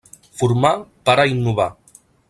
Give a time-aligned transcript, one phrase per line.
[0.39, 0.73] Formar
[1.05, 1.71] para innovar.